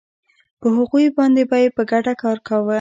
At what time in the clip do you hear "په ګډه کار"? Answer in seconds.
1.77-2.37